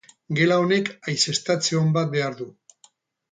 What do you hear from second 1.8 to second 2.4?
on bat behar